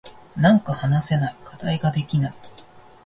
[0.35, 1.35] なんか話せない。
[1.45, 2.33] 課題ができない。